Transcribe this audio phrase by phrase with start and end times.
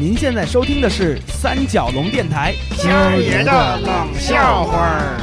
[0.00, 2.88] 您现在收听的是三角龙电台，今
[3.20, 5.18] 爷的冷笑话儿。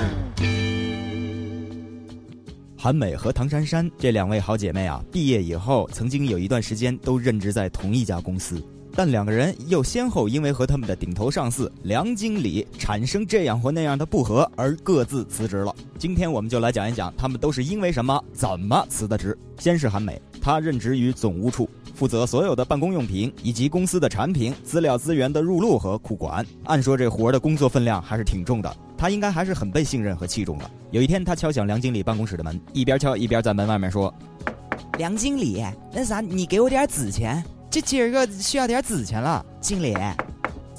[2.78, 8.62] 韩美和唐珊珊这两位好姐妹啊，毕业以后曾经有一段时间都任职在同一家公司，
[8.94, 15.74] 但两个人又先后因为和他们的顶头上司梁经理产生这样或那样的不和而各自辞职了。
[15.98, 19.38] 今天我们就来讲一讲他们都是因为什么、怎么辞的职。
[19.58, 21.70] 先是韩美，她任职于总务处。
[21.96, 26.46] 负责所有的办公用品以及公司的产品、资料资源的入录和库管。
[26.66, 30.70] 按说这活儿的工作分量还是挺重的，他应该还是很被信任和器重的。
[30.92, 34.14] 有一天，他敲响梁经理办公室的门，一边敲一边在门外面说
[35.00, 39.44] ：“梁经理，那啥，你给我点纸钱，这今儿个需要点纸钱了。
[39.62, 39.96] 经理，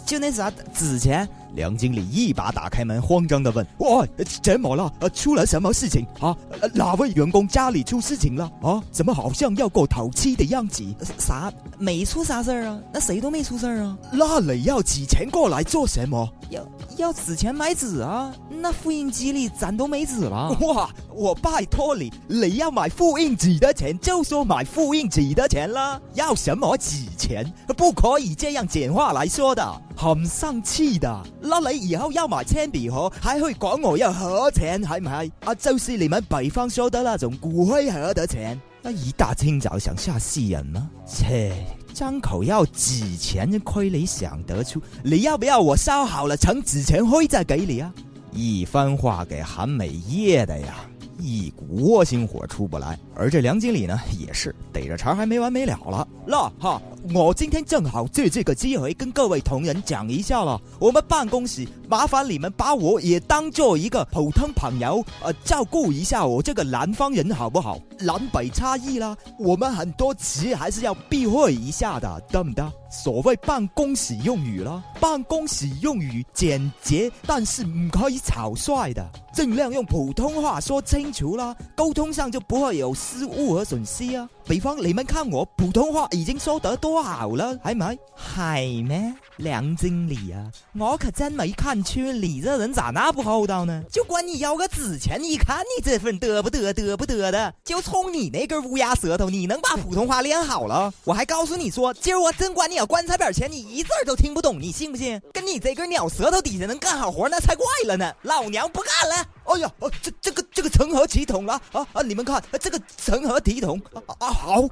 [0.05, 4.06] 就那啥纸钱。”梁经理一把打开门，慌张的问：“哇，
[4.42, 4.92] 怎么了？
[5.01, 6.37] 呃，出了什么事情啊？
[6.74, 8.45] 哪位员工家里出事情了？
[8.62, 8.80] 啊？
[8.92, 10.84] 怎么好像要过头七的样子？
[11.19, 11.50] 啥？
[11.78, 12.78] 没出啥事儿啊？
[12.92, 13.98] 那谁都没出事儿啊？
[14.12, 16.28] 那你要纸钱过来做什么？
[16.50, 16.64] 要
[16.98, 18.33] 要纸钱买纸啊？
[18.48, 20.56] 那复印机里咱都没纸了。
[20.61, 20.89] 哇！
[21.12, 27.50] 我拜托你，你要买复印纸的钱就说买复印纸的钱啦，要什么纸钱？
[27.75, 35.33] 不可以这样简化来说的，很生气的。”那你以后要买铅笔盒，还会管我要盒钱，系唔系？
[35.44, 38.61] 啊，就是你们北方说的那种骨灰盒的钱。
[38.83, 40.89] 那一大清早想吓死人吗？
[41.06, 41.52] 切，
[41.92, 44.80] 张口要纸钱，亏你想得出。
[45.02, 47.92] 你要不要我烧好了成纸钱灰再给你啊？
[48.33, 50.77] 一番话给韩美噎的呀。
[51.19, 56.06] 一股窝心火出不来，而这梁经理呢，也是逮着茬还没完没了了。
[56.27, 56.81] 那哈，
[57.14, 67.78] 我今天正好借这个机会跟各位同仁讲一下了，我们办公室麻烦你们把我也当做一个普通朋友，呃，照顾一下我这个南方人好不好？
[68.00, 72.70] 南北差异啦，我们很多词还是要避讳一下的，得不得？
[72.91, 84.28] 所谓办公室用语了，办公室用语简洁，但是唔可以草率的，尽量用普通话说清楚啦，沟通上就不会有失误和损失啊。
[84.44, 87.98] 比方你们看我普通话已经说得多好了，係咪？
[88.34, 89.14] 係咩？
[89.36, 93.83] 梁经理啊，我可真没看出你这人咋那不厚道呢？
[93.92, 100.92] 就管你要个纸钱，一看你这份嘚不嘚嘚不嘚的，就冲你那根乌鸦舌头，你能把普通话练好了？
[101.05, 105.20] 我还告诉你说，今儿我真管你要棺材板钱，你一字都听不懂，你信不信？
[105.34, 108.11] 跟你这根鸟舌头底下能干好活，那才怪了呢！
[108.22, 109.27] 老娘不干了！
[109.46, 111.55] 哎呀，这这个这个成何体统了？
[111.73, 112.02] 啊啊！
[112.02, 113.80] 你们看，这个成何体统？
[113.95, 114.62] 啊啊好，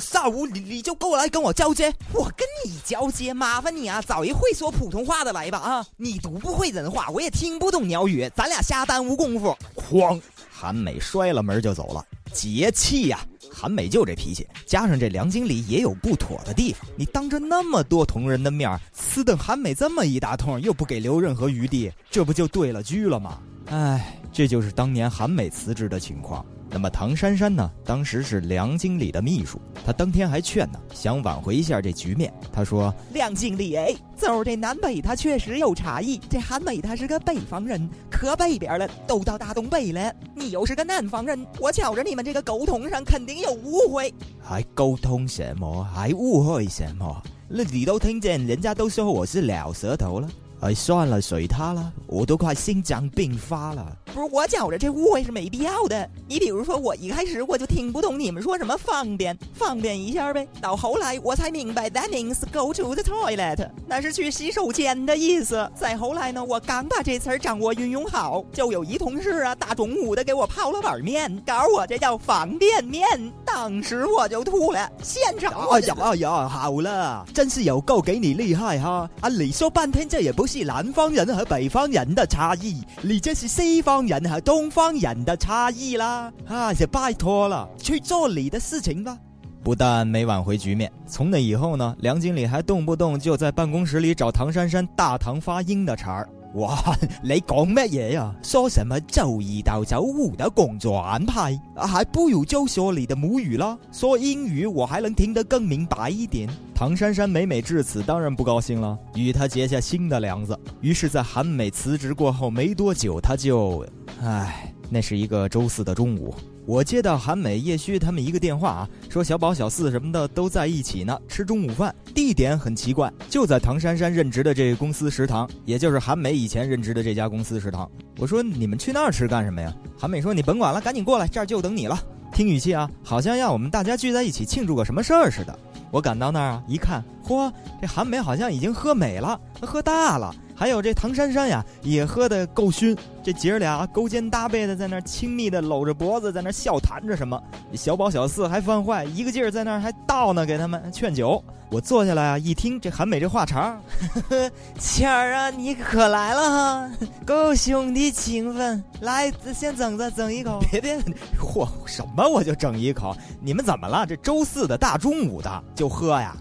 [0.00, 4.00] 下午你你就过来跟我交接，我跟你交接，麻烦你啊！
[4.02, 5.86] 找一会说普通话的来吧啊！
[5.96, 9.56] 你读不会人话，我也听不懂鸟语，咱俩瞎耽误功夫。
[9.76, 10.20] 哐！
[10.50, 13.20] 韩美摔了门就走了，节气呀！
[13.52, 16.88] 韩美就这脾气，加上这梁经理也有不妥的地方。
[16.96, 23.38] 你当着那么多同仁的面呲瞪韩美这么一大通，又不给留任何余地，这不就对了狙了吗？
[23.66, 26.44] 唉，这就是当年韩美辞职的情况。
[26.74, 27.70] 那么唐珊珊呢？
[27.84, 32.32] 当时是梁经理的秘书，她当天还劝呢，想挽回一下这局面。
[32.50, 36.18] 她说：“梁经理，哎，走这南北他确实有差异。
[36.30, 40.10] 这韩美他是个北方人，可北边了，都到大东北了。
[40.34, 44.14] 你又是个南方人，我瞧着你们这个沟通上肯定有误会。
[44.42, 45.84] 还沟通什么？
[45.92, 47.22] 还误会什么？
[47.48, 50.28] 那你都听见人家都说我是老舌头了。”
[50.60, 53.98] 哎，算了，随他了，我都快心脏病发了。
[54.14, 56.08] 不是我觉着这误会是没必要的。
[56.28, 60.46] 你比如说，我一开始我就听不懂你们说什么方便，方便一下呗。
[60.60, 65.68] 到后来我才明白，that means go to the toilet，那是去洗手间的意思。
[65.74, 73.04] 再后来呢，我刚把这词儿掌握运用好，就有一同事啊，大中午的给我泡了碗面，告诉我这叫方便面。
[73.44, 75.68] 当时我就吐了，现场。
[75.70, 79.10] 哎呀哎呀，好了，真是有够给你厉害哈！
[79.20, 80.46] 啊，你说半天这也不。
[80.52, 86.32] 是南方人和北方人的差异，你这是西方人和东方人的差异啦！
[86.46, 89.18] 啊，也拜托了，去做你的事情吧。
[89.62, 96.28] 不但没挽回局面，从那以后呢，梁经理还动不动就在办公室里找唐珊珊大唐发音的茬儿。
[96.54, 98.34] 哇，你讲乜嘢呀？
[98.42, 101.58] 说什么周一到周五的工作安排？
[101.74, 103.78] 还不如就说你的母语啦。
[103.90, 106.48] 说英语我还能听得更明白一点。
[106.74, 110.58] 唐珊珊每每至此，当然不高兴了，与他结下新的梁子。
[110.80, 113.86] 于是，在韩美辞职过后没多久，他就，
[114.20, 116.34] 唉，那是一个周四的中午。
[116.64, 121.92] 我接到韩美、叶虚他们一个电话啊，说小宝、小四什么的都在一起呢，吃中午饭。
[122.14, 127.90] 地点很奇怪，就在唐珊珊任职的这个公司食堂，也就是韩美以前任职的这家公司食堂。
[128.18, 129.74] 我说你们去那儿吃干什么呀？
[129.98, 131.98] 韩美说你甭管了，赶紧过来，这儿就等你了。
[132.32, 135.58] 听语气啊，好像要我们大家聚在一起庆祝个什么事儿似的。
[135.90, 140.32] 我赶到那儿啊，一看，嚯，这韩美好像已经喝美了，喝大了。
[140.62, 142.96] 还有这唐珊珊呀，也喝得够熏。
[143.20, 147.42] 这姐儿俩勾肩搭背的在那儿亲密的搂着脖子，在那儿笑谈着什么。
[147.74, 151.42] 小宝小四还犯坏，一个劲儿在那儿还倒呢，给他们劝酒。
[151.68, 153.76] 我坐下来啊，一听这韩美这话茬，
[154.78, 156.90] 谦儿啊，你可来了哈，
[157.26, 158.80] 够兄弟情分。
[159.00, 160.60] 来，先整着，整一口。
[160.70, 160.96] 别别，
[161.40, 163.16] 嚯，什么我就整一口？
[163.40, 164.06] 你们怎么了？
[164.06, 166.36] 这周四的大中午的就喝呀？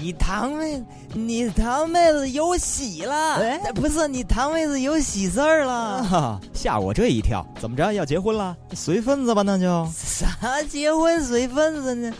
[0.00, 3.36] 你堂妹，你堂妹子有喜了？
[3.36, 7.44] 哎，不是，你堂妹子有喜事儿了， 吓我这一跳。
[7.60, 8.56] 怎么着，要结婚了？
[8.74, 12.12] 随份子吧，那就啥结婚随份子呢？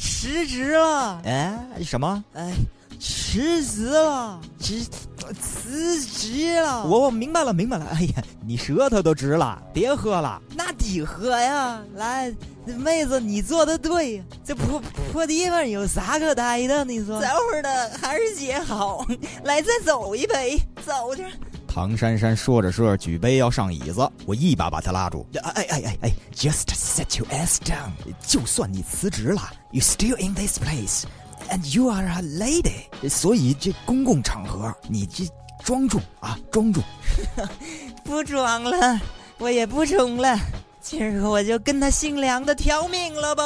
[0.00, 1.20] 辞职了？
[1.24, 2.24] 哎，什么？
[2.34, 2.52] 哎，
[3.00, 4.40] 辞职了？
[4.58, 4.80] 辞
[5.40, 6.86] 辞职了？
[6.86, 7.86] 我我明白了，明白了。
[7.86, 10.40] 哎呀，你舌头都直了，别喝了。
[10.54, 12.32] 那得喝呀，来。
[12.72, 14.80] 妹子，你做的对呀，这破
[15.12, 16.84] 破地方有啥可待的？
[16.84, 19.06] 你说，这会儿的还是姐好。
[19.44, 21.24] 来，再走一杯，走去。
[21.66, 25.26] 唐珊珊说着说着，举杯要上椅子，我一把把她拉住。
[25.42, 27.90] 哎哎哎哎，Just set your ass down。
[28.26, 33.08] 就算你辞职了，You still in this place，and you are a lady。
[33.08, 35.24] 所以这公共场合，你这
[35.64, 36.80] 装住啊，装住。
[38.04, 39.00] 不装了，
[39.38, 40.38] 我也不冲了。
[40.84, 43.42] 今儿个我就跟他姓梁的挑命了不？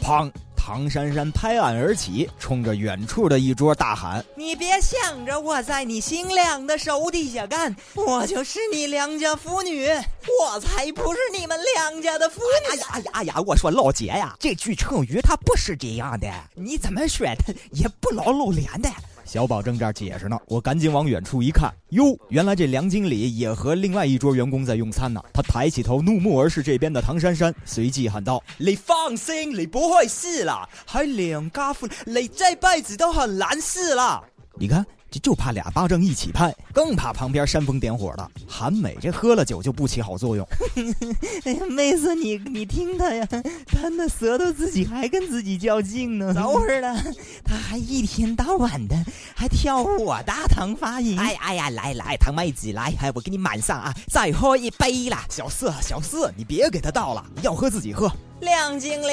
[0.00, 0.30] 砰！
[0.56, 13.40] 唐珊珊拍案而起，冲着远处的一桌大喊：“你别想着我在你姓梁的手底下干，我就是你梁家妇女，我才不是你们梁家的妇女！”哎呀呀呀！
[13.44, 18.88] 我说老姐呀，这句成语它不是这样的，你怎么说它也不老露脸的。
[19.26, 25.20] 小宝正这儿解释呢，我赶紧往远处一看，哟，原来这梁经理也和另外一桌员工在用餐呢。
[25.34, 34.22] 他抬起头，怒目而视这边的唐珊珊，随即喊道：“你放心，你不会是啦，还梁家富，你这辈子都很难死啦。”
[34.54, 34.86] 你看。
[35.16, 38.98] 这就怕俩巴掌一起拍，更怕旁边煽风点火的韩美。
[39.00, 40.46] 这喝了酒就不起好作用。
[41.44, 43.26] 哎呀，妹子，你你听他呀，
[43.66, 46.34] 他那舌头自己还跟自己较劲呢。
[46.34, 46.94] 等会儿了，
[47.42, 48.94] 他还一天到晚的
[49.34, 51.18] 还挑我大堂发言。
[51.18, 55.24] 哎哎呀，来来，唐妹子来，我给你满上啊，再喝一杯啦。
[55.30, 58.12] 小四小四，你别给他倒了，要喝自己喝。
[58.40, 59.12] 梁经理，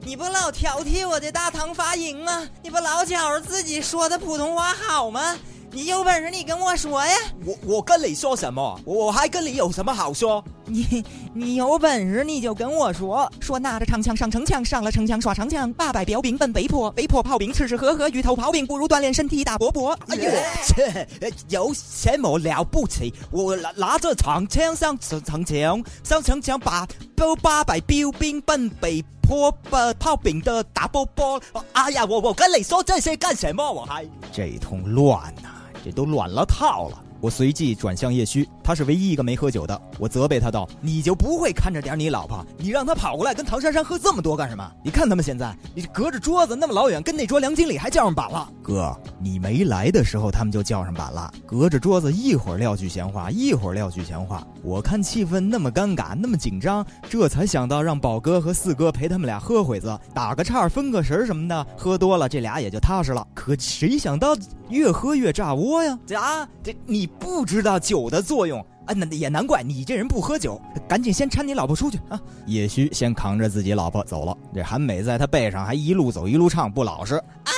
[0.00, 2.48] 你不老挑剔我的大唐发音吗？
[2.62, 5.36] 你不老觉着自己说的普通话好吗？
[5.70, 7.16] 你有本事你跟我说呀！
[7.44, 8.80] 我我跟你说什么？
[8.84, 10.42] 我还跟你有什么好说？
[10.72, 11.04] 你
[11.34, 19.92] 你有本事你就跟我说，说拿着长枪上城墙，上了城墙耍长枪，八百标兵奔北坡，北坡炮兵吃吃喝喝，鱼头炮兵不如锻炼身体打波波。
[20.08, 20.30] 哎呦，
[20.64, 21.06] 切，
[21.50, 23.12] 有什么了不起？
[23.30, 31.38] 我拿拿着长枪上城城墙，上城墙把八八百标兵奔北坡，把炮兵的打波波。
[31.72, 33.70] 哎呀，我我跟你说这些干什么？
[33.70, 35.50] 我还这一通乱呐！
[35.84, 36.98] 这都乱了套了。
[37.20, 39.80] 我随即转向叶虚，他是唯一一个没喝酒的。
[39.98, 42.44] 我责备他道：“你就不会看着点你老婆？
[42.58, 44.70] 你让他跑过来跟唐珊珊喝这么多干什么？
[44.84, 48.50] 你看他们现在，你隔着桌子那么老远，跟那桌梁经理还叫上板了。
[48.62, 51.32] 哥，你没来的时候他们就叫上板了。
[51.46, 54.46] 隔着桌子一会儿撂句闲话，一会儿撂句闲话。
[54.62, 61.66] 我看气氛那么尴尬，那么紧张，这才想到让宝哥和四哥陪他们俩喝会子，打个岔，分个神什么的。
[61.76, 63.26] 喝多了这俩也就踏实了。
[63.34, 64.36] 可谁想到
[64.68, 65.98] 越喝越炸窝呀？
[66.06, 67.08] 这啊，这你。
[67.22, 68.51] 不知道酒的作用
[68.86, 70.60] 啊，那也难怪你这人不喝酒。
[70.88, 72.20] 赶紧先搀你老婆出去啊！
[72.46, 77.14] 叶虚先扛着自己老婆走了，这韩美在他背上还一路走一路唱，不老实。
[77.44, 77.52] 哎，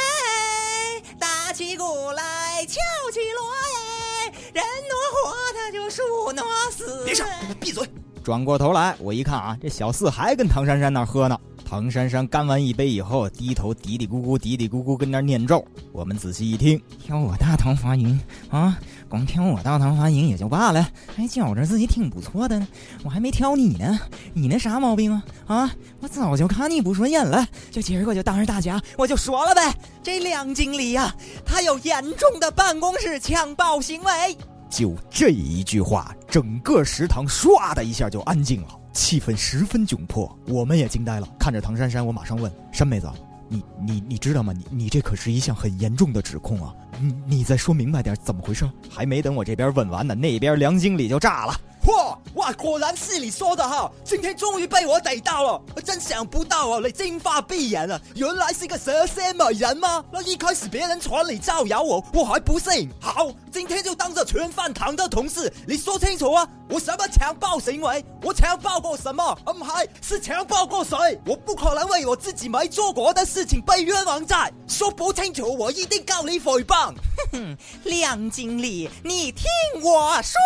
[1.18, 2.78] 打起鼓来敲
[3.12, 6.02] 起锣哎，人挪活他就树
[6.32, 7.04] 挪死。
[7.04, 7.26] 别上，
[7.58, 7.88] 闭嘴！
[8.22, 11.38] 转过头来，我一看啊，这小四还跟唐珊珊那喝呢。
[11.74, 15.66] 唐珊珊干完一杯以后，低头嘀嘀咕咕、嘀嘀咕咕跟那念咒。
[15.90, 18.16] 我们仔细一听，挑我大唐发音
[18.48, 18.78] 啊，
[19.08, 22.68] 光挑我大唐发音也就罢了，还觉着自己挺不错的呢。
[23.02, 23.98] 我还没挑你呢，
[24.34, 25.24] 你那啥毛病啊？
[25.48, 29.74] 啊，我早就看你不顺眼了，就今儿个就当着大家我就说了呗。
[30.00, 31.12] 这梁经理呀，
[31.44, 34.38] 他有严重的办公室强暴行为。
[34.70, 38.68] 就这一句话，整个食堂唰的一下就安静了。
[38.94, 41.28] 气氛十分窘迫，我们也惊呆了。
[41.38, 43.10] 看着唐珊珊，我马上问珊妹子
[43.50, 44.52] ：“你你你知道吗？
[44.52, 46.72] 你你这可是一项很严重的指控啊！
[47.00, 53.90] 你你再说明白点，怎么回事？”还没等我这边问完呢，那边梁经理就炸了：“嚯，哇，果然是你说的哈！
[54.02, 60.02] 今天终于被我逮到了，真想不到哦，你金发碧眼啊，原来是个蛇蝎美人吗？
[60.10, 62.88] 那一开始别人传你造谣我，我还不信。
[62.98, 66.48] 好，今天就当着全饭堂的同事，你说清楚啊！
[66.70, 68.02] 我什么强暴行为？
[68.22, 69.38] 我强暴过什么？
[69.46, 70.96] 唔係，是强暴过谁？
[71.26, 74.50] 我不可能为我自己没做过的事情被冤枉债。
[74.66, 76.94] 说不清楚，我一定告你诽谤。
[76.94, 79.44] 哼哼，梁经理，你听
[79.82, 80.40] 我说，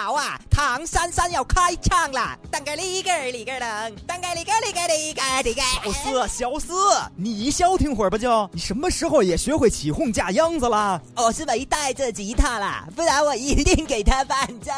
[0.00, 0.10] 哈。
[0.10, 2.36] 好啊，唐珊珊要开唱了！
[2.50, 5.60] 当个里个里个噔，当个里个里个里个里个。
[5.60, 6.72] 小四，小四，
[7.16, 8.48] 你消停会儿吧就。
[8.52, 11.00] 你什么时候也学会起哄架秧子了？
[11.16, 14.72] 我是没带着吉他啦，不然我一定给他伴奏。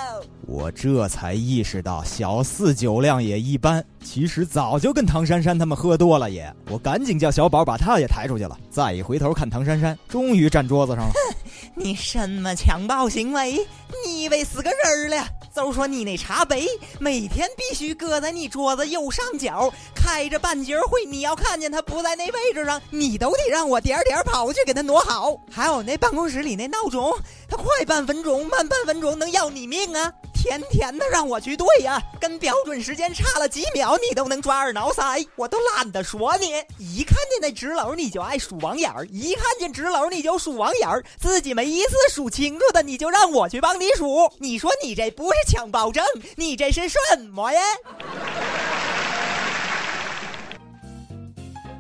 [0.45, 3.83] 我这才意识到，小四酒量也一般。
[4.05, 6.53] 其实早就跟唐珊珊他们喝多了也。
[6.69, 8.59] 我赶紧叫小宝把他也抬出去了。
[8.69, 11.13] 再一回头看唐珊珊，终于站桌子上了。
[11.75, 13.67] 你什么强暴行为？
[14.05, 15.27] 你以为死个人儿了？
[15.55, 16.67] 就说你那茶杯，
[16.99, 25.37] 每天必须搁在你桌子右上角，开着半截会，你要看见它不在那位置上，你都得让我点点跑去给它挪好。
[25.51, 27.13] 还有那办公室里那闹钟，
[27.49, 30.13] 它快半分钟，慢半分钟，能要你命啊！
[30.43, 36.49] 天天的让我去对呀，跟标准时间差了几秒，你都能抓耳挠腮，我都懒得说你。
[36.79, 44.29] 一看见那纸篓你就爱数网眼儿，一看见纸篓你就数网眼儿，自己没一次数清楚的，你就让我去帮你数。
[44.39, 46.99] 你说你这不是强暴症，你这是什
[47.31, 47.61] 么呀？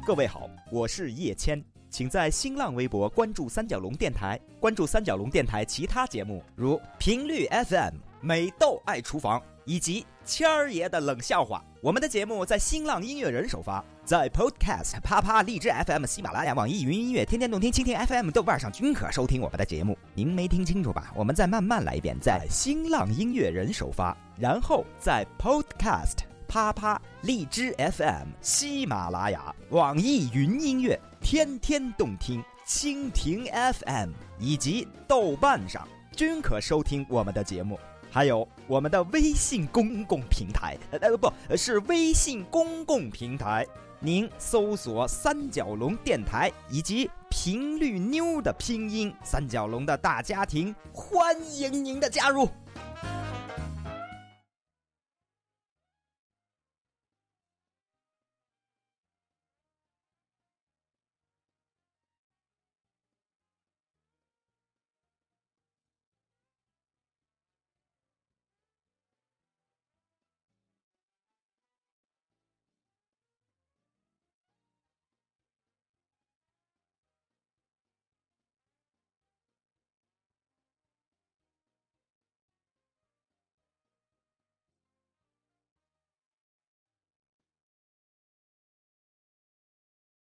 [0.06, 8.11] 各位好，我是叶谦，请在新浪微博关注三角龙电台，关注三角龙电台其他节目，如频率 FM。
[8.22, 19.98] 美豆爱厨房以及谦儿爷的冷笑话，我们的节目在新浪音乐人首发，在 Podcast、啪啪、荔枝 FM、喜马拉雅、网易云音乐、天天动听、蜻蜓 FM、豆瓣上均可收听我们的节目。
[20.14, 21.12] 您没听清楚吧？
[21.16, 37.76] 我们再慢慢来一遍，在新浪音乐人首发，然后在 Podcast、啪啪、荔枝 FM、喜马拉雅、网易云音乐、天天动听、蜻蜓 FM 以及豆瓣上均可收听我们的节目。
[38.14, 43.66] 还有我们的微信公共平台，呃，不是微信公共平台，
[44.00, 52.46] 您搜索“三角龙电台”以及“频率妞”的拼音“三角龙”的大家庭，欢迎您的加入。